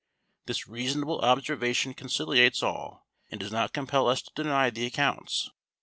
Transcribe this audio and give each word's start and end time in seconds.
This 0.47 0.67
reasonable 0.67 1.19
observation 1.21 1.93
conciliates 1.93 2.63
all, 2.63 3.05
and 3.29 3.39
does 3.39 3.51
not 3.51 3.71
compel 3.71 4.09
us 4.09 4.23
to 4.23 4.31
deny 4.33 4.71
the 4.71 4.87
accounts. 4.87 5.51